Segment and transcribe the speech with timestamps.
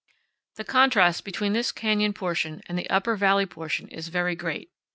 [0.55, 3.27] The contrast between this canyon portion and the upper MESAS AND BUTTES.
[3.27, 4.71] 45 valley portion is very great.